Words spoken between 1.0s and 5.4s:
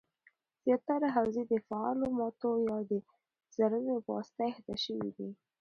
حوزې د فعالو ماتو یا درزونو پواسطه احاطه شوي دي